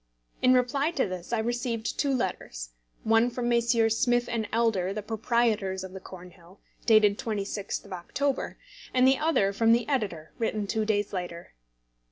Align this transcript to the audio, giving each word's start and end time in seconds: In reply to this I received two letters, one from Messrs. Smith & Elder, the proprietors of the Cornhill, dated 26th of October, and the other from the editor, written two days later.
In 0.41 0.55
reply 0.55 0.89
to 0.89 1.07
this 1.07 1.31
I 1.31 1.37
received 1.37 1.99
two 1.99 2.11
letters, 2.11 2.71
one 3.03 3.29
from 3.29 3.47
Messrs. 3.47 3.99
Smith 3.99 4.27
& 4.45 4.51
Elder, 4.51 4.93
the 4.93 5.03
proprietors 5.03 5.83
of 5.83 5.91
the 5.93 5.99
Cornhill, 5.99 6.59
dated 6.87 7.19
26th 7.19 7.85
of 7.85 7.93
October, 7.93 8.57
and 8.95 9.07
the 9.07 9.19
other 9.19 9.53
from 9.53 9.73
the 9.73 9.87
editor, 9.87 10.31
written 10.39 10.65
two 10.65 10.85
days 10.85 11.13
later. 11.13 11.53